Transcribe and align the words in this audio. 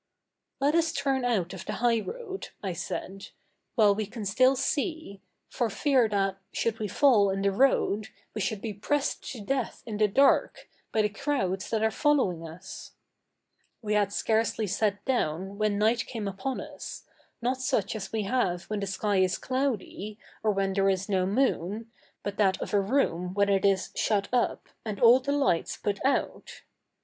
'Let 0.59 0.73
us 0.73 0.91
turn 0.93 1.23
out 1.23 1.53
of 1.53 1.67
the 1.67 1.73
high 1.73 1.99
road,' 1.99 2.49
I 2.63 2.73
said, 2.73 3.27
'while 3.75 3.93
we 3.93 4.07
can 4.07 4.25
still 4.25 4.55
see, 4.55 5.21
for 5.47 5.69
fear 5.69 6.09
that, 6.09 6.39
should 6.51 6.79
we 6.79 6.87
fall 6.87 7.29
in 7.29 7.43
the 7.43 7.51
road, 7.51 8.07
we 8.33 8.41
should 8.41 8.61
be 8.61 8.73
pressed 8.73 9.21
to 9.33 9.41
death 9.41 9.83
in 9.85 9.97
the 9.97 10.07
dark, 10.07 10.67
by 10.91 11.03
the 11.03 11.09
crowds 11.09 11.69
that 11.69 11.83
are 11.83 11.91
following 11.91 12.47
us.' 12.47 12.93
We 13.83 13.93
had 13.93 14.11
scarcely 14.11 14.65
sat 14.65 15.05
down 15.05 15.59
when 15.59 15.77
night 15.77 16.07
came 16.07 16.27
upon 16.27 16.61
us, 16.61 17.03
not 17.39 17.61
such 17.61 17.95
as 17.95 18.11
we 18.11 18.23
have 18.23 18.63
when 18.63 18.79
the 18.79 18.87
sky 18.87 19.17
is 19.17 19.37
cloudy, 19.37 20.17
or 20.41 20.49
when 20.49 20.73
there 20.73 20.89
is 20.89 21.09
no 21.09 21.27
moon, 21.27 21.91
but 22.23 22.37
that 22.37 22.59
of 22.59 22.73
a 22.73 22.81
room 22.81 23.35
when 23.35 23.49
it 23.49 23.65
is 23.65 23.91
shut 23.95 24.29
up, 24.33 24.67
and 24.83 24.99
all 24.99 25.19
the 25.19 25.31
lights 25.31 25.77
put 25.77 26.03
out. 26.03 26.63